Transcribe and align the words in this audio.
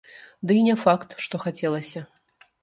Дый 0.51 0.57
і 0.61 0.63
не 0.67 0.75
факт, 0.83 1.13
што 1.27 1.41
хацелася. 1.45 2.05